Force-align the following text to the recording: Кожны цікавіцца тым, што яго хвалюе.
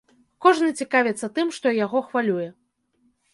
Кожны 0.45 0.69
цікавіцца 0.83 1.29
тым, 1.35 1.51
што 1.59 1.75
яго 1.85 2.03
хвалюе. 2.07 2.49